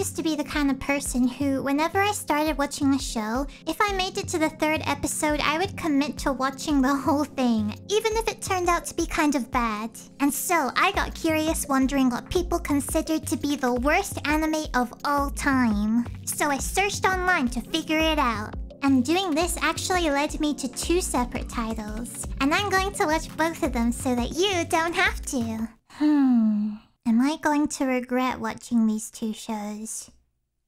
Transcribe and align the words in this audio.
used 0.00 0.16
to 0.16 0.22
be 0.22 0.34
the 0.34 0.42
kind 0.42 0.70
of 0.70 0.80
person 0.80 1.28
who, 1.28 1.62
whenever 1.62 2.00
I 2.00 2.12
started 2.12 2.56
watching 2.56 2.94
a 2.94 2.98
show, 2.98 3.46
if 3.66 3.76
I 3.82 3.92
made 3.92 4.16
it 4.16 4.28
to 4.28 4.38
the 4.38 4.48
third 4.48 4.80
episode, 4.86 5.40
I 5.40 5.58
would 5.58 5.76
commit 5.76 6.16
to 6.20 6.32
watching 6.32 6.80
the 6.80 6.96
whole 6.96 7.24
thing, 7.24 7.78
even 7.90 8.16
if 8.16 8.26
it 8.26 8.40
turned 8.40 8.70
out 8.70 8.86
to 8.86 8.94
be 8.94 9.04
kind 9.04 9.34
of 9.34 9.50
bad. 9.50 9.90
And 10.20 10.32
so, 10.32 10.70
I 10.74 10.92
got 10.92 11.14
curious 11.14 11.66
wondering 11.68 12.08
what 12.08 12.30
people 12.30 12.58
considered 12.58 13.26
to 13.26 13.36
be 13.36 13.56
the 13.56 13.74
worst 13.74 14.18
anime 14.26 14.64
of 14.72 14.90
all 15.04 15.28
time. 15.32 16.06
So 16.24 16.46
I 16.48 16.56
searched 16.56 17.04
online 17.04 17.48
to 17.48 17.60
figure 17.60 17.98
it 17.98 18.18
out. 18.18 18.54
And 18.82 19.04
doing 19.04 19.34
this 19.34 19.58
actually 19.60 20.08
led 20.08 20.40
me 20.40 20.54
to 20.54 20.68
two 20.68 21.02
separate 21.02 21.50
titles. 21.50 22.26
And 22.40 22.54
I'm 22.54 22.70
going 22.70 22.92
to 22.92 23.04
watch 23.04 23.36
both 23.36 23.62
of 23.62 23.74
them 23.74 23.92
so 23.92 24.14
that 24.14 24.30
you 24.30 24.64
don't 24.64 24.94
have 24.94 25.20
to. 25.26 25.68
Hmm. 25.90 26.76
Am 27.10 27.20
I 27.20 27.38
going 27.42 27.66
to 27.66 27.86
regret 27.86 28.38
watching 28.38 28.86
these 28.86 29.10
two 29.10 29.32
shows? 29.32 30.12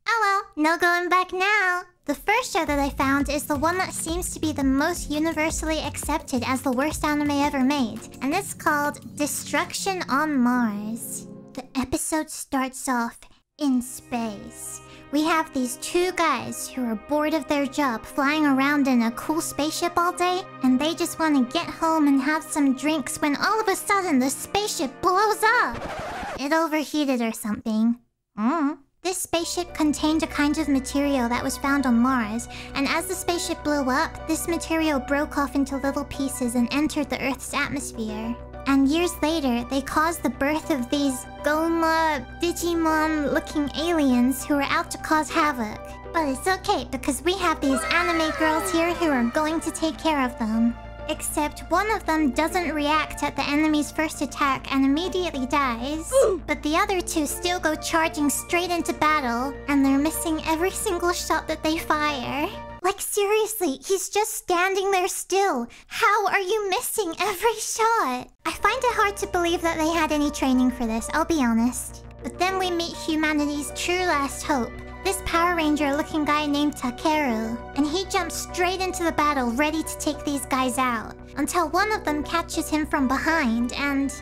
Oh 0.08 0.42
well, 0.56 0.64
no 0.64 0.76
going 0.76 1.08
back 1.08 1.32
now. 1.32 1.82
The 2.06 2.16
first 2.16 2.52
show 2.52 2.64
that 2.64 2.80
I 2.80 2.90
found 2.90 3.28
is 3.28 3.46
the 3.46 3.54
one 3.56 3.78
that 3.78 3.92
seems 3.92 4.34
to 4.34 4.40
be 4.40 4.50
the 4.50 4.64
most 4.64 5.08
universally 5.08 5.78
accepted 5.78 6.42
as 6.44 6.60
the 6.60 6.72
worst 6.72 7.04
anime 7.04 7.30
ever 7.30 7.60
made, 7.60 8.00
and 8.22 8.34
it's 8.34 8.54
called 8.54 9.16
Destruction 9.16 10.02
on 10.08 10.36
Mars. 10.36 11.28
The 11.52 11.64
episode 11.76 12.28
starts 12.28 12.88
off 12.88 13.20
in 13.58 13.80
space. 13.80 14.80
We 15.12 15.22
have 15.22 15.54
these 15.54 15.76
two 15.76 16.10
guys 16.12 16.68
who 16.68 16.84
are 16.84 16.96
bored 17.08 17.34
of 17.34 17.46
their 17.46 17.66
job 17.66 18.04
flying 18.04 18.46
around 18.46 18.88
in 18.88 19.02
a 19.02 19.12
cool 19.12 19.40
spaceship 19.40 19.92
all 19.96 20.12
day, 20.12 20.42
and 20.64 20.76
they 20.76 20.96
just 20.96 21.20
want 21.20 21.36
to 21.36 21.56
get 21.56 21.68
home 21.68 22.08
and 22.08 22.20
have 22.20 22.42
some 22.42 22.74
drinks 22.74 23.20
when 23.20 23.36
all 23.36 23.60
of 23.60 23.68
a 23.68 23.76
sudden 23.76 24.18
the 24.18 24.28
spaceship 24.28 24.90
blows 25.02 25.44
up. 25.44 26.11
It 26.42 26.52
overheated 26.52 27.20
or 27.20 27.30
something. 27.30 28.00
Mm. 28.36 28.78
This 29.00 29.18
spaceship 29.18 29.72
contained 29.74 30.24
a 30.24 30.26
kind 30.26 30.58
of 30.58 30.68
material 30.68 31.28
that 31.28 31.44
was 31.44 31.56
found 31.56 31.86
on 31.86 32.00
Mars, 32.00 32.48
and 32.74 32.88
as 32.88 33.06
the 33.06 33.14
spaceship 33.14 33.62
blew 33.62 33.88
up, 33.88 34.26
this 34.26 34.48
material 34.48 34.98
broke 34.98 35.38
off 35.38 35.54
into 35.54 35.76
little 35.76 36.04
pieces 36.06 36.56
and 36.56 36.66
entered 36.72 37.08
the 37.08 37.22
Earth's 37.22 37.54
atmosphere. 37.54 38.34
And 38.66 38.88
years 38.88 39.12
later, 39.22 39.62
they 39.70 39.82
caused 39.82 40.24
the 40.24 40.30
birth 40.30 40.70
of 40.70 40.90
these 40.90 41.24
Goma 41.44 42.26
Digimon 42.40 43.32
looking 43.32 43.70
aliens 43.76 44.44
who 44.44 44.54
are 44.54 44.62
out 44.62 44.90
to 44.90 44.98
cause 44.98 45.30
havoc. 45.30 45.80
But 46.12 46.28
it's 46.28 46.48
okay 46.48 46.88
because 46.90 47.22
we 47.22 47.34
have 47.34 47.60
these 47.60 47.80
anime 47.92 48.32
girls 48.32 48.68
here 48.72 48.92
who 48.94 49.10
are 49.10 49.30
going 49.30 49.60
to 49.60 49.70
take 49.70 49.96
care 49.96 50.24
of 50.24 50.36
them. 50.40 50.74
Except 51.08 51.70
one 51.70 51.90
of 51.90 52.06
them 52.06 52.30
doesn't 52.30 52.74
react 52.74 53.22
at 53.22 53.36
the 53.36 53.48
enemy's 53.48 53.90
first 53.90 54.22
attack 54.22 54.72
and 54.72 54.84
immediately 54.84 55.46
dies. 55.46 56.12
but 56.46 56.62
the 56.62 56.76
other 56.76 57.00
two 57.00 57.26
still 57.26 57.60
go 57.60 57.74
charging 57.74 58.30
straight 58.30 58.70
into 58.70 58.92
battle, 58.92 59.54
and 59.68 59.84
they're 59.84 59.98
missing 59.98 60.40
every 60.46 60.70
single 60.70 61.12
shot 61.12 61.48
that 61.48 61.62
they 61.62 61.78
fire. 61.78 62.48
Like 62.82 63.00
seriously, 63.00 63.78
he's 63.86 64.08
just 64.08 64.34
standing 64.34 64.90
there 64.90 65.06
still. 65.06 65.68
How 65.86 66.26
are 66.26 66.40
you 66.40 66.68
missing 66.68 67.14
every 67.20 67.54
shot? 67.54 68.28
I 68.44 68.52
find 68.52 68.78
it 68.78 68.96
hard 68.96 69.16
to 69.18 69.28
believe 69.28 69.62
that 69.62 69.78
they 69.78 69.88
had 69.88 70.10
any 70.10 70.30
training 70.32 70.72
for 70.72 70.86
this, 70.86 71.08
I'll 71.12 71.24
be 71.24 71.44
honest. 71.44 72.04
But 72.24 72.38
then 72.38 72.58
we 72.58 72.70
meet 72.70 72.96
humanity's 72.96 73.72
true 73.76 74.00
last 74.00 74.42
hope. 74.42 74.72
This 75.04 75.20
Power 75.24 75.56
Ranger 75.56 75.96
looking 75.96 76.24
guy 76.24 76.46
named 76.46 76.76
Takeru. 76.76 77.58
And 77.76 77.86
he 77.86 78.04
jumps 78.06 78.36
straight 78.36 78.80
into 78.80 79.02
the 79.02 79.12
battle 79.12 79.50
ready 79.50 79.82
to 79.82 79.98
take 79.98 80.24
these 80.24 80.46
guys 80.46 80.78
out. 80.78 81.16
Until 81.36 81.68
one 81.70 81.90
of 81.90 82.04
them 82.04 82.22
catches 82.22 82.68
him 82.68 82.86
from 82.86 83.08
behind 83.08 83.72
and... 83.72 84.12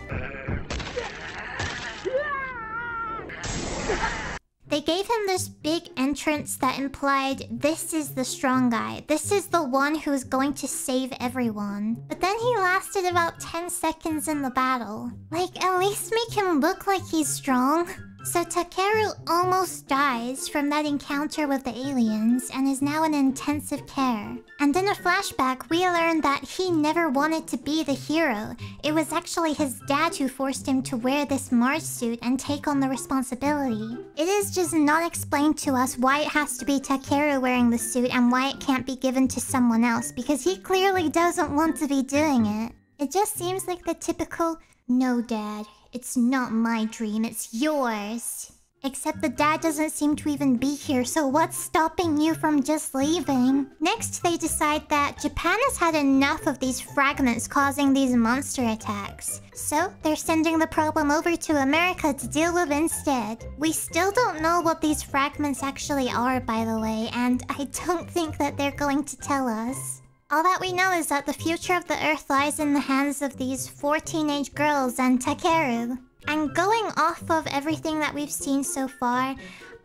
They 4.68 4.80
gave 4.80 5.04
him 5.04 5.26
this 5.26 5.48
big 5.48 5.90
entrance 5.96 6.56
that 6.58 6.78
implied 6.78 7.42
this 7.50 7.92
is 7.92 8.14
the 8.14 8.24
strong 8.24 8.70
guy. 8.70 9.02
This 9.08 9.32
is 9.32 9.48
the 9.48 9.64
one 9.64 9.96
who 9.96 10.12
is 10.12 10.22
going 10.22 10.54
to 10.54 10.68
save 10.68 11.12
everyone. 11.18 12.04
But 12.08 12.20
then 12.20 12.38
he 12.38 12.56
lasted 12.56 13.04
about 13.04 13.40
10 13.40 13.68
seconds 13.68 14.28
in 14.28 14.42
the 14.42 14.50
battle. 14.50 15.10
Like, 15.32 15.62
at 15.62 15.78
least 15.80 16.14
make 16.14 16.38
him 16.38 16.60
look 16.60 16.86
like 16.86 17.04
he's 17.10 17.28
strong. 17.28 17.88
So 18.22 18.44
Takeru 18.44 19.14
almost 19.28 19.88
dies 19.88 20.46
from 20.46 20.68
that 20.68 20.84
encounter 20.84 21.48
with 21.48 21.64
the 21.64 21.76
aliens 21.76 22.50
and 22.52 22.68
is 22.68 22.82
now 22.82 23.04
in 23.04 23.14
intensive 23.14 23.86
care. 23.86 24.36
And 24.60 24.76
in 24.76 24.88
a 24.88 24.94
flashback, 24.94 25.70
we 25.70 25.88
learn 25.88 26.20
that 26.20 26.44
he 26.44 26.70
never 26.70 27.08
wanted 27.08 27.46
to 27.48 27.56
be 27.56 27.82
the 27.82 27.94
hero. 27.94 28.54
It 28.84 28.92
was 28.92 29.12
actually 29.12 29.54
his 29.54 29.80
dad 29.88 30.14
who 30.14 30.28
forced 30.28 30.68
him 30.68 30.82
to 30.82 30.98
wear 30.98 31.24
this 31.24 31.50
Mars 31.50 31.82
suit 31.82 32.18
and 32.20 32.38
take 32.38 32.68
on 32.68 32.78
the 32.78 32.90
responsibility. 32.90 33.96
It 34.16 34.28
is 34.28 34.54
just 34.54 34.74
not 34.74 35.06
explained 35.06 35.56
to 35.58 35.72
us 35.72 35.96
why 35.96 36.20
it 36.20 36.28
has 36.28 36.58
to 36.58 36.66
be 36.66 36.78
Takeru 36.78 37.40
wearing 37.40 37.70
the 37.70 37.78
suit 37.78 38.14
and 38.14 38.30
why 38.30 38.50
it 38.50 38.60
can't 38.60 38.86
be 38.86 38.96
given 38.96 39.28
to 39.28 39.40
someone 39.40 39.82
else 39.82 40.12
because 40.12 40.44
he 40.44 40.58
clearly 40.58 41.08
doesn't 41.08 41.54
want 41.56 41.78
to 41.78 41.88
be 41.88 42.02
doing 42.02 42.44
it. 42.44 42.72
It 42.98 43.10
just 43.10 43.34
seems 43.34 43.66
like 43.66 43.82
the 43.86 43.94
typical, 43.94 44.58
no 44.88 45.22
dad, 45.22 45.64
it's 45.92 46.16
not 46.16 46.52
my 46.52 46.84
dream, 46.84 47.24
it's 47.24 47.52
yours. 47.52 48.52
Except 48.82 49.20
the 49.20 49.28
dad 49.28 49.60
doesn't 49.60 49.90
seem 49.90 50.16
to 50.16 50.30
even 50.30 50.56
be 50.56 50.74
here, 50.74 51.04
so 51.04 51.26
what's 51.26 51.58
stopping 51.58 52.18
you 52.18 52.32
from 52.32 52.62
just 52.62 52.94
leaving? 52.94 53.66
Next, 53.78 54.22
they 54.22 54.38
decide 54.38 54.88
that 54.88 55.20
Japan 55.20 55.58
has 55.64 55.76
had 55.76 55.94
enough 55.94 56.46
of 56.46 56.58
these 56.58 56.80
fragments 56.80 57.46
causing 57.46 57.92
these 57.92 58.14
monster 58.14 58.64
attacks. 58.64 59.42
So, 59.52 59.92
they're 60.02 60.16
sending 60.16 60.58
the 60.58 60.66
problem 60.66 61.10
over 61.10 61.36
to 61.36 61.60
America 61.60 62.14
to 62.14 62.28
deal 62.28 62.54
with 62.54 62.70
instead. 62.70 63.44
We 63.58 63.72
still 63.72 64.12
don't 64.12 64.40
know 64.40 64.62
what 64.62 64.80
these 64.80 65.02
fragments 65.02 65.62
actually 65.62 66.08
are, 66.08 66.40
by 66.40 66.64
the 66.64 66.80
way, 66.80 67.10
and 67.12 67.44
I 67.50 67.64
don't 67.86 68.10
think 68.10 68.38
that 68.38 68.56
they're 68.56 68.70
going 68.70 69.04
to 69.04 69.16
tell 69.18 69.46
us. 69.46 69.99
All 70.32 70.44
that 70.44 70.60
we 70.60 70.72
know 70.72 70.92
is 70.92 71.08
that 71.08 71.26
the 71.26 71.32
future 71.32 71.74
of 71.74 71.88
the 71.88 72.06
Earth 72.06 72.30
lies 72.30 72.60
in 72.60 72.72
the 72.72 72.78
hands 72.78 73.20
of 73.20 73.36
these 73.36 73.66
four 73.66 73.98
teenage 73.98 74.54
girls 74.54 75.00
and 75.00 75.20
Takeru. 75.20 75.98
And 76.28 76.54
going 76.54 76.86
off 76.96 77.28
of 77.28 77.48
everything 77.48 77.98
that 77.98 78.14
we've 78.14 78.30
seen 78.30 78.62
so 78.62 78.86
far, 78.86 79.34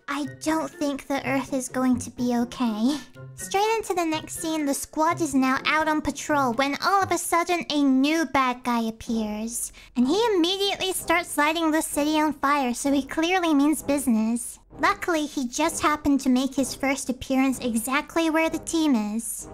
I 0.08 0.28
don't 0.44 0.70
think 0.70 1.08
the 1.08 1.28
Earth 1.28 1.52
is 1.52 1.68
going 1.68 1.98
to 1.98 2.12
be 2.12 2.38
okay. 2.38 2.96
Straight 3.34 3.76
into 3.78 3.96
the 3.96 4.06
next 4.06 4.40
scene, 4.40 4.68
the 4.68 4.76
squad 4.76 5.20
is 5.20 5.34
now 5.34 5.58
out 5.66 5.88
on 5.88 6.00
patrol 6.00 6.54
when 6.54 6.78
all 6.86 7.02
of 7.02 7.12
a 7.12 7.18
sudden 7.18 7.66
a 7.72 7.82
new 7.82 8.26
bad 8.26 8.64
guy 8.64 8.84
appears. 8.84 9.74
And 9.98 10.08
he 10.08 10.24
immediately 10.36 10.94
starts 10.94 11.40
lighting 11.40 11.72
the 11.72 11.82
city 11.82 12.22
on 12.22 12.34
fire, 12.34 12.76
so 12.76 12.92
he 12.92 13.02
clearly 13.02 13.56
means 13.56 13.82
business. 13.82 14.60
Luckily, 14.80 15.26
he 15.26 15.48
just 15.48 15.82
happened 15.82 16.20
to 16.20 16.30
make 16.30 16.54
his 16.54 16.76
first 16.76 17.10
appearance 17.10 17.58
exactly 17.58 18.30
where 18.30 18.52
the 18.52 18.60
team 18.60 18.94
is. 18.94 19.48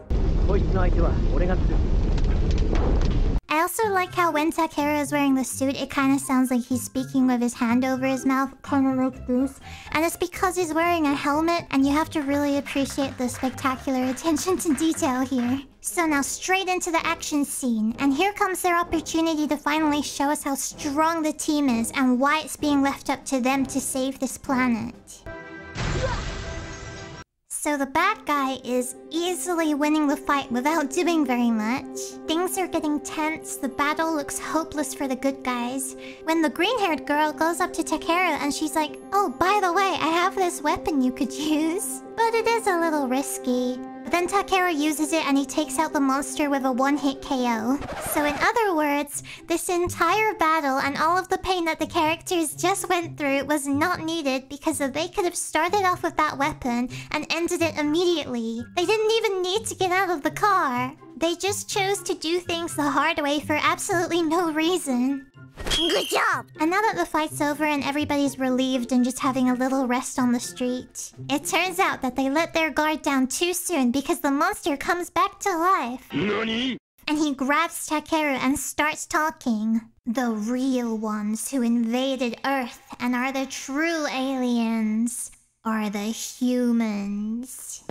I 3.47 3.61
also 3.61 3.87
like 3.89 4.13
how 4.13 4.33
when 4.33 4.51
Takeru 4.51 4.99
is 4.99 5.13
wearing 5.13 5.33
the 5.33 5.45
suit, 5.45 5.79
it 5.79 5.89
kind 5.89 6.13
of 6.13 6.19
sounds 6.19 6.51
like 6.51 6.65
he's 6.65 6.83
speaking 6.83 7.25
with 7.25 7.41
his 7.41 7.53
hand 7.53 7.85
over 7.85 8.05
his 8.05 8.25
mouth, 8.25 8.53
kind 8.61 8.85
of 8.85 8.97
like 8.97 9.27
this. 9.27 9.61
And 9.93 10.03
it's 10.03 10.17
because 10.17 10.57
he's 10.57 10.73
wearing 10.73 11.05
a 11.05 11.15
helmet, 11.15 11.67
and 11.71 11.85
you 11.85 11.93
have 11.93 12.09
to 12.09 12.21
really 12.21 12.57
appreciate 12.57 13.17
the 13.17 13.29
spectacular 13.29 14.03
attention 14.09 14.57
to 14.57 14.73
detail 14.73 15.21
here. 15.21 15.61
So 15.79 16.05
now 16.05 16.21
straight 16.21 16.67
into 16.67 16.91
the 16.91 17.05
action 17.05 17.45
scene, 17.45 17.95
and 17.99 18.13
here 18.13 18.33
comes 18.33 18.61
their 18.61 18.77
opportunity 18.77 19.47
to 19.47 19.55
finally 19.55 20.01
show 20.01 20.25
us 20.25 20.43
how 20.43 20.55
strong 20.55 21.23
the 21.23 21.31
team 21.31 21.69
is 21.69 21.93
and 21.95 22.19
why 22.19 22.41
it's 22.41 22.57
being 22.57 22.81
left 22.81 23.09
up 23.09 23.23
to 23.27 23.39
them 23.39 23.65
to 23.67 23.79
save 23.79 24.19
this 24.19 24.37
planet. 24.37 25.23
So 27.63 27.77
the 27.77 27.85
bad 27.85 28.25
guy 28.25 28.57
is 28.63 28.95
easily 29.11 29.75
winning 29.75 30.07
the 30.07 30.17
fight 30.17 30.51
without 30.51 30.89
doing 30.89 31.23
very 31.23 31.51
much. 31.51 31.99
Things 32.25 32.57
are 32.57 32.65
getting 32.65 32.99
tense, 32.99 33.57
the 33.57 33.69
battle 33.69 34.15
looks 34.15 34.39
hopeless 34.39 34.95
for 34.95 35.07
the 35.07 35.15
good 35.15 35.43
guys. 35.43 35.95
When 36.23 36.41
the 36.41 36.49
green-haired 36.49 37.05
girl 37.05 37.31
goes 37.31 37.59
up 37.59 37.71
to 37.73 37.83
Takeru 37.83 38.39
and 38.41 38.51
she's 38.51 38.75
like, 38.75 38.97
Oh, 39.13 39.29
by 39.29 39.59
the 39.61 39.71
way, 39.71 39.95
I 40.01 40.07
have 40.07 40.33
this 40.33 40.63
weapon 40.63 41.03
you 41.03 41.11
could 41.11 41.31
use. 41.61 42.01
But 42.15 42.33
it 42.33 42.47
is 42.47 42.65
a 42.65 42.79
little 42.79 43.07
risky. 43.07 43.79
Then 44.09 44.27
Takeru 44.27 44.75
uses 44.75 45.13
it 45.13 45.25
and 45.25 45.37
he 45.37 45.45
takes 45.45 45.79
out 45.79 45.93
the 45.93 45.99
monster 45.99 46.49
with 46.49 46.65
a 46.65 46.71
one-hit 46.71 47.21
KO. 47.21 47.79
So 48.11 48.25
in 48.25 48.35
other 48.35 48.75
words, 48.75 49.23
this 49.47 49.69
entire 49.69 50.33
battle 50.35 50.79
and 50.79 50.97
all 50.97 51.17
of 51.17 51.29
the 51.29 51.37
pain 51.37 51.65
that 51.65 51.79
the 51.79 51.87
characters 51.87 52.55
just 52.55 52.89
went 52.89 53.17
through 53.17 53.45
was 53.45 53.67
not 53.67 54.01
needed 54.01 54.49
because 54.49 54.79
they 54.79 55.07
could 55.07 55.25
have 55.25 55.35
started 55.35 55.83
off 55.83 56.03
with 56.03 56.17
that 56.17 56.37
weapon 56.37 56.89
and 57.11 57.25
ended 57.29 57.61
it 57.61 57.77
immediately. 57.77 58.63
They 58.75 58.85
didn't 58.85 59.11
even 59.11 59.41
need 59.41 59.65
to 59.67 59.75
get 59.75 59.91
out 59.91 60.09
of 60.09 60.23
the 60.23 60.31
car. 60.31 60.93
They 61.21 61.35
just 61.35 61.69
chose 61.69 62.01
to 62.03 62.15
do 62.15 62.39
things 62.39 62.75
the 62.75 62.89
hard 62.89 63.19
way 63.19 63.39
for 63.39 63.53
absolutely 63.53 64.23
no 64.23 64.51
reason. 64.51 65.27
Good 65.75 66.07
job! 66.07 66.47
And 66.59 66.71
now 66.71 66.81
that 66.81 66.95
the 66.95 67.05
fight's 67.05 67.39
over 67.41 67.63
and 67.63 67.83
everybody's 67.83 68.39
relieved 68.39 68.91
and 68.91 69.05
just 69.05 69.19
having 69.19 69.49
a 69.49 69.53
little 69.53 69.85
rest 69.87 70.17
on 70.17 70.31
the 70.31 70.39
street, 70.39 71.11
it 71.29 71.45
turns 71.45 71.77
out 71.77 72.01
that 72.01 72.15
they 72.15 72.27
let 72.29 72.55
their 72.55 72.71
guard 72.71 73.03
down 73.03 73.27
too 73.27 73.53
soon 73.53 73.91
because 73.91 74.21
the 74.21 74.31
monster 74.31 74.75
comes 74.75 75.11
back 75.11 75.39
to 75.41 75.55
life. 75.55 76.07
NANI? 76.11 76.77
And 77.07 77.19
he 77.19 77.35
grabs 77.35 77.87
Takeru 77.87 78.37
and 78.39 78.57
starts 78.57 79.05
talking. 79.05 79.81
The 80.07 80.31
real 80.31 80.97
ones 80.97 81.51
who 81.51 81.61
invaded 81.61 82.39
Earth 82.43 82.81
and 82.99 83.15
are 83.15 83.31
the 83.31 83.45
true 83.45 84.07
aliens. 84.07 85.29
are 85.63 85.91
the 85.91 85.99
humans. 85.99 87.83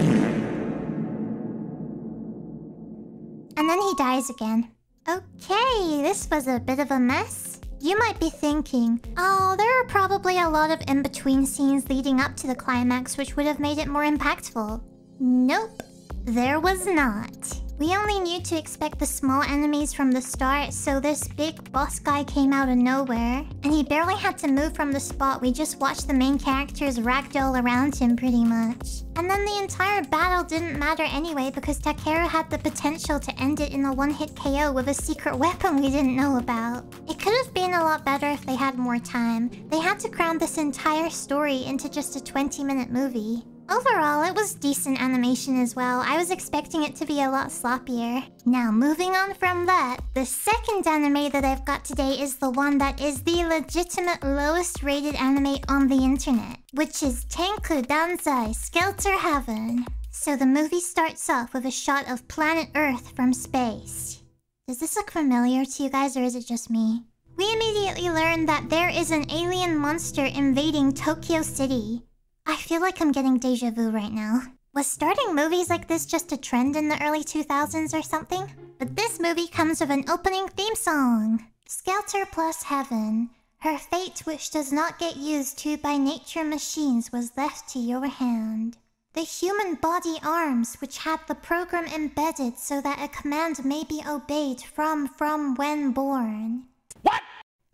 Then 3.70 3.80
he 3.80 3.94
dies 3.94 4.28
again. 4.30 4.68
Okay, 5.08 6.02
this 6.02 6.28
was 6.28 6.48
a 6.48 6.58
bit 6.58 6.80
of 6.80 6.90
a 6.90 6.98
mess. 6.98 7.60
You 7.80 7.96
might 7.98 8.18
be 8.18 8.28
thinking, 8.28 9.00
oh, 9.16 9.54
there 9.56 9.80
are 9.80 9.86
probably 9.86 10.38
a 10.38 10.48
lot 10.48 10.70
of 10.70 10.82
in-between 10.88 11.46
scenes 11.46 11.88
leading 11.88 12.20
up 12.20 12.36
to 12.38 12.48
the 12.48 12.54
climax 12.54 13.16
which 13.16 13.36
would 13.36 13.46
have 13.46 13.60
made 13.60 13.78
it 13.78 13.86
more 13.86 14.02
impactful. 14.02 14.82
Nope, 15.20 15.82
there 16.24 16.58
was 16.58 16.84
not. 16.84 17.39
We 17.80 17.96
only 17.96 18.20
knew 18.20 18.42
to 18.42 18.58
expect 18.58 18.98
the 18.98 19.06
small 19.06 19.40
enemies 19.40 19.94
from 19.94 20.12
the 20.12 20.20
start, 20.20 20.74
so 20.74 21.00
this 21.00 21.26
big 21.26 21.72
boss 21.72 21.98
guy 21.98 22.24
came 22.24 22.52
out 22.52 22.68
of 22.68 22.76
nowhere. 22.76 23.42
And 23.62 23.72
he 23.72 23.82
barely 23.82 24.16
had 24.16 24.36
to 24.40 24.48
move 24.48 24.74
from 24.76 24.92
the 24.92 25.00
spot, 25.00 25.40
we 25.40 25.50
just 25.50 25.80
watched 25.80 26.06
the 26.06 26.12
main 26.12 26.38
characters 26.38 26.98
ragdoll 26.98 27.58
around 27.58 27.96
him 27.96 28.18
pretty 28.18 28.44
much. 28.44 29.04
And 29.16 29.30
then 29.30 29.46
the 29.46 29.62
entire 29.62 30.04
battle 30.04 30.44
didn't 30.44 30.78
matter 30.78 31.04
anyway 31.04 31.50
because 31.54 31.80
Takeru 31.80 32.28
had 32.28 32.50
the 32.50 32.58
potential 32.58 33.18
to 33.18 33.40
end 33.40 33.60
it 33.60 33.72
in 33.72 33.86
a 33.86 33.94
one-hit 33.94 34.36
KO 34.36 34.72
with 34.72 34.88
a 34.90 34.94
secret 34.94 35.34
weapon 35.34 35.76
we 35.80 35.90
didn't 35.90 36.16
know 36.16 36.36
about. 36.36 36.84
It 37.08 37.18
could 37.18 37.32
have 37.42 37.54
been 37.54 37.72
a 37.72 37.82
lot 37.82 38.04
better 38.04 38.28
if 38.28 38.44
they 38.44 38.56
had 38.56 38.76
more 38.76 38.98
time. 38.98 39.50
They 39.70 39.80
had 39.80 39.98
to 40.00 40.10
cram 40.10 40.38
this 40.38 40.58
entire 40.58 41.08
story 41.08 41.64
into 41.64 41.88
just 41.88 42.14
a 42.14 42.20
20-minute 42.20 42.90
movie. 42.90 43.42
Overall, 43.70 44.24
it 44.24 44.34
was 44.34 44.54
decent 44.54 45.00
animation 45.00 45.62
as 45.62 45.76
well. 45.76 46.00
I 46.04 46.16
was 46.16 46.32
expecting 46.32 46.82
it 46.82 46.96
to 46.96 47.06
be 47.06 47.22
a 47.22 47.30
lot 47.30 47.50
sloppier. 47.50 48.28
Now, 48.44 48.72
moving 48.72 49.12
on 49.12 49.32
from 49.34 49.64
that, 49.66 49.98
the 50.12 50.26
second 50.26 50.88
anime 50.88 51.30
that 51.30 51.44
I've 51.44 51.64
got 51.64 51.84
today 51.84 52.20
is 52.20 52.34
the 52.34 52.50
one 52.50 52.78
that 52.78 53.00
is 53.00 53.22
the 53.22 53.44
legitimate 53.44 54.24
lowest 54.24 54.82
rated 54.82 55.14
anime 55.14 55.58
on 55.68 55.86
the 55.86 56.02
internet, 56.02 56.58
which 56.72 57.00
is 57.04 57.24
Tenku 57.26 57.86
Danzai 57.86 58.52
Skelter 58.56 59.16
Heaven. 59.16 59.86
So 60.10 60.34
the 60.34 60.46
movie 60.46 60.80
starts 60.80 61.30
off 61.30 61.54
with 61.54 61.64
a 61.64 61.70
shot 61.70 62.10
of 62.10 62.26
planet 62.26 62.70
Earth 62.74 63.14
from 63.14 63.32
space. 63.32 64.20
Does 64.66 64.80
this 64.80 64.96
look 64.96 65.12
familiar 65.12 65.64
to 65.64 65.82
you 65.84 65.90
guys 65.90 66.16
or 66.16 66.24
is 66.24 66.34
it 66.34 66.46
just 66.48 66.70
me? 66.70 67.04
We 67.36 67.52
immediately 67.52 68.10
learn 68.10 68.46
that 68.46 68.68
there 68.68 68.88
is 68.88 69.12
an 69.12 69.30
alien 69.30 69.78
monster 69.78 70.24
invading 70.24 70.94
Tokyo 70.94 71.42
City. 71.42 72.02
I 72.46 72.56
feel 72.56 72.80
like 72.80 73.00
I'm 73.00 73.12
getting 73.12 73.38
deja 73.38 73.70
vu 73.70 73.90
right 73.90 74.12
now. 74.12 74.42
Was 74.72 74.86
starting 74.86 75.34
movies 75.34 75.68
like 75.68 75.88
this 75.88 76.06
just 76.06 76.32
a 76.32 76.36
trend 76.36 76.76
in 76.76 76.88
the 76.88 77.02
early 77.02 77.24
2000s 77.24 77.92
or 77.92 78.02
something? 78.02 78.50
But 78.78 78.96
this 78.96 79.18
movie 79.18 79.48
comes 79.48 79.80
with 79.80 79.90
an 79.90 80.08
opening 80.08 80.48
theme 80.48 80.74
song. 80.74 81.44
Skelter 81.66 82.26
plus 82.30 82.62
Heaven. 82.64 83.30
Her 83.58 83.76
fate 83.76 84.20
which 84.24 84.50
does 84.50 84.72
not 84.72 84.98
get 84.98 85.16
used 85.16 85.58
to 85.58 85.76
by 85.76 85.96
nature 85.96 86.44
machines 86.44 87.12
was 87.12 87.36
left 87.36 87.68
to 87.70 87.78
your 87.78 88.06
hand. 88.06 88.78
The 89.12 89.20
human 89.22 89.74
body 89.74 90.16
arms 90.22 90.76
which 90.80 90.98
had 90.98 91.20
the 91.26 91.34
program 91.34 91.86
embedded 91.86 92.58
so 92.58 92.80
that 92.80 93.02
a 93.02 93.08
command 93.08 93.64
may 93.64 93.84
be 93.84 94.02
obeyed 94.08 94.60
from 94.60 95.08
from 95.08 95.56
when 95.56 95.90
born. 95.90 96.64
What? 97.02 97.22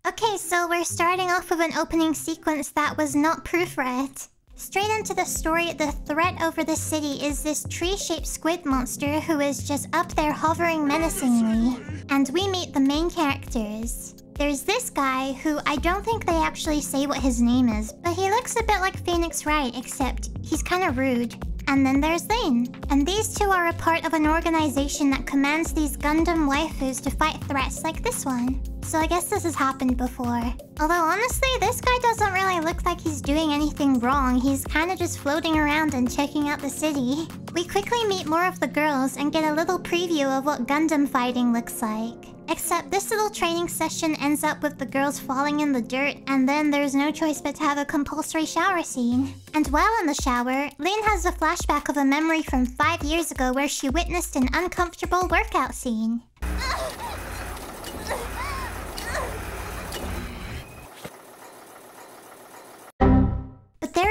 Okay, 0.05 0.37
so 0.37 0.67
we're 0.67 0.83
starting 0.83 1.29
off 1.29 1.49
with 1.49 1.61
an 1.61 1.77
opening 1.77 2.13
sequence 2.13 2.69
that 2.71 2.97
was 2.97 3.15
not 3.15 3.45
proofread. 3.45 4.27
Straight 4.57 4.89
into 4.89 5.13
the 5.13 5.23
story, 5.23 5.73
the 5.73 5.91
threat 6.07 6.41
over 6.41 6.63
the 6.63 6.75
city 6.75 7.23
is 7.23 7.43
this 7.43 7.63
tree-shaped 7.69 8.25
squid 8.25 8.65
monster 8.65 9.19
who 9.19 9.39
is 9.39 9.67
just 9.67 9.87
up 9.93 10.11
there 10.15 10.31
hovering 10.33 10.85
menacingly. 10.85 11.77
And 12.09 12.27
we 12.33 12.47
meet 12.47 12.73
the 12.73 12.79
main 12.79 13.11
characters. 13.11 14.15
There's 14.33 14.63
this 14.63 14.89
guy 14.89 15.33
who 15.33 15.59
I 15.67 15.75
don't 15.75 16.03
think 16.03 16.25
they 16.25 16.41
actually 16.41 16.81
say 16.81 17.05
what 17.05 17.19
his 17.19 17.39
name 17.39 17.69
is, 17.69 17.93
but 17.93 18.15
he 18.15 18.31
looks 18.31 18.59
a 18.59 18.63
bit 18.63 18.81
like 18.81 19.05
Phoenix 19.05 19.45
Wright, 19.45 19.77
except 19.77 20.31
he's 20.41 20.63
kind 20.63 20.83
of 20.83 20.97
rude. 20.97 21.35
And 21.67 21.85
then 21.85 22.01
there's 22.01 22.27
Lane. 22.27 22.75
And 22.89 23.05
these 23.05 23.35
two 23.35 23.51
are 23.51 23.67
a 23.67 23.73
part 23.73 24.05
of 24.05 24.13
an 24.13 24.25
organization 24.25 25.11
that 25.11 25.27
commands 25.27 25.71
these 25.71 25.95
Gundam 25.95 26.49
waifus 26.49 26.99
to 27.03 27.11
fight 27.11 27.43
threats 27.43 27.83
like 27.83 28.01
this 28.01 28.25
one. 28.25 28.59
So 28.87 28.97
I 28.97 29.05
guess 29.05 29.25
this 29.25 29.43
has 29.43 29.53
happened 29.53 29.97
before. 29.97 30.41
Although 30.79 30.93
honestly, 30.93 31.49
this 31.59 31.81
guy 31.81 31.97
doesn't 32.01 32.31
really 32.31 32.61
look 32.61 32.85
like 32.85 33.01
he's 33.01 33.19
doing 33.19 33.51
anything 33.51 33.99
wrong. 33.99 34.39
He's 34.39 34.63
kind 34.63 34.91
of 34.91 34.97
just 34.97 35.19
floating 35.19 35.57
around 35.57 35.93
and 35.93 36.09
checking 36.09 36.47
out 36.47 36.61
the 36.61 36.69
city. 36.69 37.27
We 37.53 37.67
quickly 37.67 38.05
meet 38.05 38.27
more 38.27 38.45
of 38.45 38.61
the 38.61 38.67
girls 38.67 39.17
and 39.17 39.33
get 39.33 39.43
a 39.43 39.53
little 39.53 39.77
preview 39.77 40.25
of 40.37 40.45
what 40.45 40.67
Gundam 40.67 41.05
fighting 41.05 41.51
looks 41.51 41.81
like. 41.81 42.27
Except 42.47 42.89
this 42.89 43.11
little 43.11 43.29
training 43.29 43.67
session 43.67 44.15
ends 44.21 44.45
up 44.45 44.63
with 44.63 44.77
the 44.77 44.85
girls 44.85 45.19
falling 45.19 45.59
in 45.59 45.73
the 45.73 45.81
dirt, 45.81 46.15
and 46.27 46.47
then 46.47 46.71
there's 46.71 46.95
no 46.95 47.11
choice 47.11 47.41
but 47.41 47.55
to 47.55 47.63
have 47.63 47.77
a 47.77 47.83
compulsory 47.83 48.45
shower 48.45 48.83
scene. 48.83 49.33
And 49.53 49.67
while 49.67 49.99
in 49.99 50.07
the 50.07 50.13
shower, 50.13 50.69
Lynn 50.77 51.03
has 51.03 51.25
a 51.25 51.33
flashback 51.33 51.89
of 51.89 51.97
a 51.97 52.05
memory 52.05 52.41
from 52.41 52.65
five 52.65 53.03
years 53.03 53.31
ago 53.31 53.51
where 53.51 53.67
she 53.67 53.89
witnessed 53.89 54.37
an 54.37 54.47
uncomfortable 54.53 55.27
workout 55.29 55.75
scene. 55.75 56.21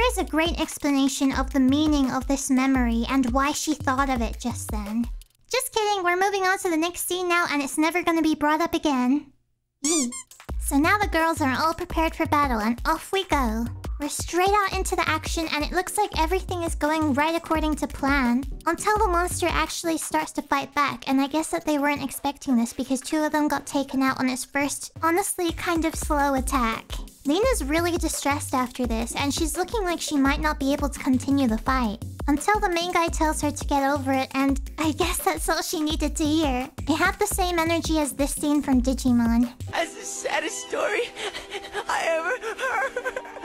there 0.07 0.23
is 0.23 0.29
a 0.29 0.31
great 0.31 0.61
explanation 0.61 1.33
of 1.33 1.53
the 1.53 1.59
meaning 1.59 2.13
of 2.13 2.29
this 2.29 2.49
memory 2.49 3.05
and 3.09 3.33
why 3.33 3.51
she 3.51 3.75
thought 3.75 4.09
of 4.09 4.23
it 4.23 4.39
just 4.39 4.71
then. 4.71 5.05
Just 5.51 5.73
kidding, 5.73 6.05
we're 6.05 6.17
moving 6.17 6.43
on 6.43 6.59
to 6.59 6.71
the 6.71 6.77
next 6.77 7.09
scene 7.09 7.29
now 7.29 7.47
and 7.51 7.61
it's 7.61 7.77
never 7.77 8.05
gonna 8.05 8.23
be 8.23 8.37
brought 8.37 8.61
up 8.61 8.73
again. 8.73 9.33
so 10.61 10.77
now 10.77 10.97
the 10.99 11.09
girls 11.09 11.41
are 11.41 11.57
all 11.59 11.75
prepared 11.75 12.15
for 12.15 12.27
battle 12.27 12.61
and 12.61 12.81
off 12.87 13.11
we 13.11 13.25
go. 13.25 13.67
We're 13.99 14.11
straight 14.11 14.51
out 14.51 14.75
into 14.75 14.95
the 14.95 15.09
action 15.09 15.49
and 15.53 15.65
it 15.65 15.73
looks 15.73 15.97
like 15.97 16.21
everything 16.21 16.63
is 16.63 16.75
going 16.75 17.15
right 17.15 17.35
according 17.35 17.77
to 17.77 17.87
plan. 17.87 18.45
Until 18.67 18.99
the 18.99 19.09
monster 19.09 19.47
actually 19.49 19.97
starts 19.97 20.33
to 20.33 20.43
fight 20.43 20.75
back 20.75 21.09
and 21.09 21.19
I 21.19 21.29
guess 21.29 21.49
that 21.49 21.65
they 21.65 21.79
weren't 21.79 22.05
expecting 22.05 22.57
this 22.57 22.75
because 22.75 23.01
two 23.01 23.25
of 23.25 23.33
them 23.33 23.49
got 23.49 23.67
taken 23.67 24.03
out 24.03 24.21
on 24.21 24.29
its 24.29 24.45
first, 24.45 24.93
honestly 25.03 25.51
kind 25.53 25.87
of 25.87 25.95
slow 25.95 26.35
attack. 26.35 26.85
Lena's 27.25 27.65
really 27.65 27.97
distressed 27.97 28.55
after 28.55 28.87
this, 28.87 29.13
and 29.17 29.35
she's 29.35 29.57
looking 29.57 29.83
like 29.83 30.01
she 30.01 30.17
might 30.17 30.41
not 30.41 30.61
be 30.61 30.73
able 30.73 30.89
to 30.89 31.01
continue 31.01 31.49
the 31.49 31.59
fight. 31.59 31.99
Until 32.29 32.61
the 32.61 32.69
main 32.69 32.93
guy 32.93 33.09
tells 33.09 33.41
her 33.41 33.51
to 33.51 33.65
get 33.65 33.83
over 33.83 34.13
it, 34.13 34.29
and 34.33 34.61
I 34.79 34.93
guess 34.93 35.19
that's 35.19 35.49
all 35.49 35.61
she 35.61 35.81
needed 35.81 36.15
to 36.17 36.25
hear. 36.25 36.71
It 36.87 36.95
had 36.95 37.19
the 37.19 37.27
same 37.27 37.59
energy 37.59 37.99
as 37.99 38.13
this 38.13 38.33
scene 38.33 38.63
from 38.63 38.81
Digimon. 38.81 39.53
That's 39.73 39.97
the 39.97 40.05
saddest 40.05 40.69
story 40.69 41.03
I 41.89 42.05
ever 42.07 43.11
heard. 43.11 43.36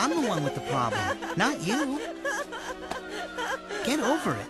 I'm 0.00 0.22
the 0.22 0.28
one 0.28 0.42
with 0.42 0.54
the 0.54 0.62
problem, 0.62 1.18
not 1.36 1.60
you. 1.60 2.00
Get 3.84 4.00
over 4.00 4.34
it. 4.34 4.46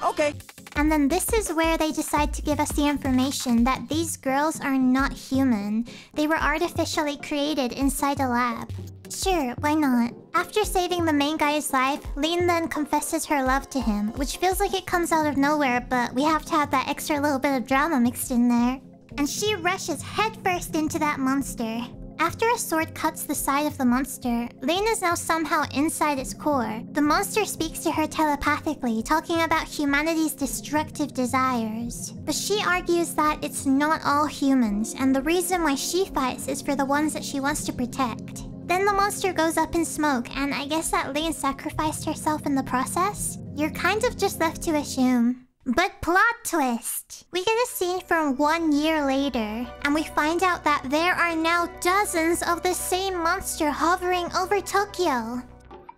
Okay. 0.00 0.32
And 0.76 0.92
then 0.92 1.08
this 1.08 1.32
is 1.32 1.52
where 1.52 1.76
they 1.76 1.90
decide 1.90 2.32
to 2.34 2.42
give 2.42 2.60
us 2.60 2.70
the 2.70 2.86
information 2.86 3.64
that 3.64 3.88
these 3.88 4.16
girls 4.16 4.60
are 4.60 4.78
not 4.78 5.12
human. 5.12 5.86
They 6.14 6.28
were 6.28 6.38
artificially 6.38 7.16
created 7.16 7.72
inside 7.72 8.20
a 8.20 8.28
lab. 8.28 8.70
Sure, 9.10 9.56
why 9.58 9.74
not? 9.74 10.14
After 10.34 10.64
saving 10.64 11.04
the 11.04 11.12
main 11.12 11.36
guy's 11.36 11.72
life, 11.72 12.00
Lean 12.14 12.46
then 12.46 12.68
confesses 12.68 13.26
her 13.26 13.42
love 13.42 13.68
to 13.70 13.80
him, 13.80 14.12
which 14.12 14.36
feels 14.36 14.60
like 14.60 14.72
it 14.72 14.86
comes 14.86 15.10
out 15.10 15.26
of 15.26 15.36
nowhere, 15.36 15.84
but 15.90 16.14
we 16.14 16.22
have 16.22 16.44
to 16.44 16.52
have 16.52 16.70
that 16.70 16.88
extra 16.88 17.20
little 17.20 17.40
bit 17.40 17.56
of 17.56 17.66
drama 17.66 17.98
mixed 17.98 18.30
in 18.30 18.48
there. 18.48 18.80
And 19.18 19.28
she 19.28 19.56
rushes 19.56 20.00
headfirst 20.00 20.76
into 20.76 21.00
that 21.00 21.18
monster. 21.18 21.82
After 22.22 22.48
a 22.50 22.56
sword 22.56 22.94
cuts 22.94 23.24
the 23.24 23.34
side 23.34 23.66
of 23.66 23.76
the 23.76 23.84
monster, 23.84 24.48
Lane 24.60 24.86
is 24.86 25.02
now 25.02 25.16
somehow 25.16 25.64
inside 25.74 26.20
its 26.20 26.32
core. 26.32 26.80
The 26.92 27.02
monster 27.02 27.44
speaks 27.44 27.80
to 27.80 27.90
her 27.90 28.06
telepathically, 28.06 29.02
talking 29.02 29.42
about 29.42 29.66
humanity's 29.66 30.32
destructive 30.32 31.12
desires. 31.14 32.12
But 32.24 32.36
she 32.36 32.62
argues 32.64 33.12
that 33.14 33.42
it's 33.42 33.66
not 33.66 34.02
all 34.04 34.26
humans, 34.26 34.94
and 34.96 35.12
the 35.12 35.22
reason 35.22 35.64
why 35.64 35.74
she 35.74 36.04
fights 36.04 36.46
is 36.46 36.62
for 36.62 36.76
the 36.76 36.84
ones 36.84 37.12
that 37.12 37.24
she 37.24 37.40
wants 37.40 37.64
to 37.64 37.72
protect. 37.72 38.44
Then 38.68 38.84
the 38.84 38.92
monster 38.92 39.32
goes 39.32 39.56
up 39.56 39.74
in 39.74 39.84
smoke, 39.84 40.30
and 40.36 40.54
I 40.54 40.66
guess 40.66 40.92
that 40.92 41.12
Lane 41.12 41.32
sacrificed 41.32 42.04
herself 42.04 42.46
in 42.46 42.54
the 42.54 42.62
process? 42.62 43.38
You're 43.56 43.70
kind 43.70 44.04
of 44.04 44.16
just 44.16 44.38
left 44.38 44.62
to 44.62 44.76
assume. 44.76 45.48
But 45.64 46.00
plot 46.00 46.42
twist! 46.42 47.24
We 47.30 47.44
get 47.44 47.54
a 47.54 47.68
scene 47.68 48.00
from 48.00 48.36
one 48.36 48.72
year 48.72 49.06
later, 49.06 49.64
and 49.84 49.94
we 49.94 50.02
find 50.02 50.42
out 50.42 50.64
that 50.64 50.82
there 50.90 51.14
are 51.14 51.36
now 51.36 51.68
dozens 51.80 52.42
of 52.42 52.64
the 52.64 52.74
same 52.74 53.14
monster 53.14 53.70
hovering 53.70 54.26
over 54.34 54.60
Tokyo. 54.60 55.40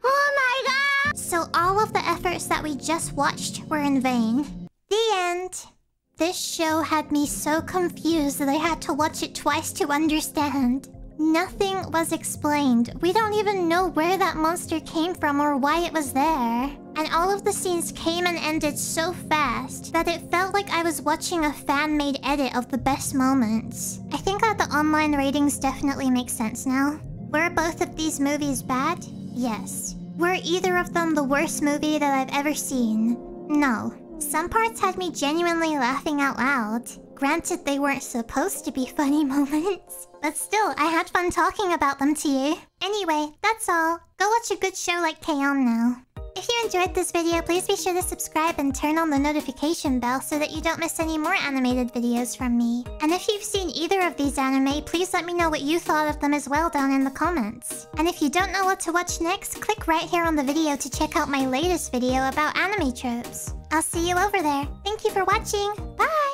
Oh 0.04 0.32
my 0.36 1.10
god! 1.10 1.16
So 1.16 1.46
all 1.54 1.82
of 1.82 1.94
the 1.94 2.06
efforts 2.06 2.44
that 2.46 2.62
we 2.62 2.76
just 2.76 3.14
watched 3.14 3.64
were 3.70 3.78
in 3.78 4.02
vain. 4.02 4.68
The 4.90 5.10
end. 5.14 5.64
This 6.18 6.38
show 6.38 6.82
had 6.82 7.10
me 7.10 7.26
so 7.26 7.62
confused 7.62 8.38
that 8.40 8.50
I 8.50 8.54
had 8.54 8.82
to 8.82 8.92
watch 8.92 9.22
it 9.22 9.34
twice 9.34 9.72
to 9.72 9.88
understand. 9.88 10.88
Nothing 11.18 11.90
was 11.90 12.12
explained. 12.12 12.92
We 13.00 13.14
don't 13.14 13.32
even 13.32 13.66
know 13.66 13.88
where 13.88 14.18
that 14.18 14.36
monster 14.36 14.80
came 14.80 15.14
from 15.14 15.40
or 15.40 15.56
why 15.56 15.86
it 15.86 15.92
was 15.94 16.12
there. 16.12 16.70
And 16.96 17.08
all 17.12 17.30
of 17.34 17.44
the 17.44 17.52
scenes 17.52 17.92
came 17.92 18.26
and 18.26 18.38
ended 18.38 18.78
so 18.78 19.12
fast 19.12 19.92
that 19.92 20.08
it 20.08 20.30
felt 20.30 20.54
like 20.54 20.70
I 20.70 20.82
was 20.82 21.02
watching 21.02 21.44
a 21.44 21.52
fan-made 21.52 22.20
edit 22.22 22.54
of 22.54 22.70
the 22.70 22.78
best 22.78 23.14
moments. 23.14 24.00
I 24.12 24.16
think 24.18 24.40
that 24.42 24.58
the 24.58 24.76
online 24.76 25.14
ratings 25.16 25.58
definitely 25.58 26.10
make 26.10 26.30
sense 26.30 26.66
now. 26.66 27.00
Were 27.30 27.50
both 27.50 27.80
of 27.80 27.96
these 27.96 28.20
movies 28.20 28.62
bad? 28.62 29.04
Yes. 29.32 29.96
Were 30.16 30.38
either 30.44 30.76
of 30.76 30.94
them 30.94 31.14
the 31.14 31.24
worst 31.24 31.62
movie 31.62 31.98
that 31.98 32.14
I've 32.14 32.38
ever 32.38 32.54
seen? 32.54 33.16
No. 33.48 33.92
Some 34.20 34.48
parts 34.48 34.80
had 34.80 34.96
me 34.96 35.10
genuinely 35.10 35.76
laughing 35.76 36.20
out 36.20 36.38
loud. 36.38 36.88
Granted, 37.14 37.64
they 37.64 37.78
weren't 37.78 38.02
supposed 38.02 38.64
to 38.64 38.72
be 38.72 38.86
funny 38.96 39.24
moments. 39.24 40.06
But 40.22 40.36
still, 40.36 40.74
I 40.78 40.86
had 40.86 41.10
fun 41.10 41.30
talking 41.30 41.72
about 41.72 41.98
them 41.98 42.14
to 42.14 42.28
you. 42.28 42.56
Anyway, 42.80 43.32
that's 43.42 43.68
all. 43.68 43.98
Go 44.18 44.28
watch 44.28 44.50
a 44.52 44.60
good 44.60 44.76
show 44.76 45.00
like 45.00 45.20
K-On! 45.20 45.64
now. 45.64 45.96
If 46.36 46.48
you 46.48 46.64
enjoyed 46.64 46.94
this 46.94 47.12
video, 47.12 47.40
please 47.42 47.66
be 47.66 47.76
sure 47.76 47.94
to 47.94 48.02
subscribe 48.02 48.56
and 48.58 48.74
turn 48.74 48.98
on 48.98 49.08
the 49.08 49.18
notification 49.18 50.00
bell 50.00 50.20
so 50.20 50.38
that 50.38 50.50
you 50.50 50.60
don't 50.60 50.80
miss 50.80 50.98
any 50.98 51.16
more 51.16 51.34
animated 51.34 51.92
videos 51.92 52.36
from 52.36 52.58
me. 52.58 52.84
And 53.02 53.12
if 53.12 53.28
you've 53.28 53.44
seen 53.44 53.70
either 53.70 54.00
of 54.06 54.16
these 54.16 54.36
anime, 54.36 54.82
please 54.82 55.14
let 55.14 55.24
me 55.24 55.32
know 55.32 55.48
what 55.48 55.62
you 55.62 55.78
thought 55.78 56.08
of 56.08 56.20
them 56.20 56.34
as 56.34 56.48
well 56.48 56.68
down 56.68 56.92
in 56.92 57.04
the 57.04 57.10
comments. 57.10 57.86
And 57.98 58.08
if 58.08 58.20
you 58.20 58.30
don't 58.30 58.52
know 58.52 58.64
what 58.64 58.80
to 58.80 58.92
watch 58.92 59.20
next, 59.20 59.60
click 59.60 59.86
right 59.86 60.08
here 60.08 60.24
on 60.24 60.34
the 60.34 60.42
video 60.42 60.76
to 60.76 60.90
check 60.90 61.16
out 61.16 61.28
my 61.28 61.46
latest 61.46 61.92
video 61.92 62.28
about 62.28 62.56
anime 62.58 62.92
tropes. 62.92 63.54
I'll 63.70 63.82
see 63.82 64.08
you 64.08 64.16
over 64.16 64.42
there. 64.42 64.66
Thank 64.84 65.04
you 65.04 65.10
for 65.10 65.24
watching. 65.24 65.72
Bye! 65.96 66.33